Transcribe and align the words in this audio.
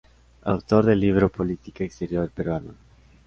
Autor 0.45 0.85
del 0.85 0.99
libro 0.99 1.29
"Política 1.31 1.83
Exterior 1.83 2.31
Peruana. 2.31 2.73